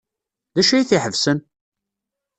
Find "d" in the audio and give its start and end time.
0.55-0.57